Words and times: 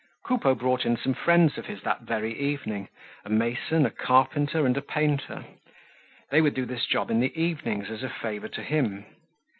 Coupeau 0.25 0.55
brought 0.55 0.83
in 0.83 0.97
some 0.97 1.13
friends 1.13 1.59
of 1.59 1.67
his 1.67 1.83
that 1.83 2.01
very 2.01 2.33
evening—a 2.33 3.29
mason, 3.29 3.85
a 3.85 3.91
carpenter 3.91 4.65
and 4.65 4.75
a 4.75 4.81
painter. 4.81 5.45
They 6.31 6.41
would 6.41 6.55
do 6.55 6.65
this 6.65 6.87
job 6.87 7.11
in 7.11 7.19
the 7.19 7.39
evenings 7.39 7.91
as 7.91 8.01
a 8.01 8.09
favor 8.09 8.47
to 8.47 8.63
him. 8.63 9.05